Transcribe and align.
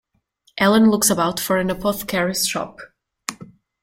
Allan 0.57 0.89
looks 0.89 1.11
about 1.11 1.39
for 1.39 1.57
an 1.57 1.69
apothecary's 1.69 2.47
shop. 2.47 2.79